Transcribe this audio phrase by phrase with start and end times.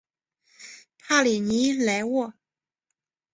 [0.97, 2.33] 帕里尼莱沃。